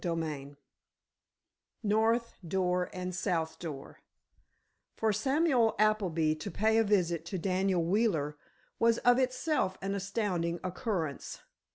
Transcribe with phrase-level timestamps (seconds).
[0.03, 0.55] CHAPTER II
[1.83, 3.99] NORTH DOOR AND SOUTH DOOR
[4.97, 8.35] For Samuel Appleby to pay a visit to Daniel Wheeler
[8.79, 11.41] was of itself an astounding occurrence.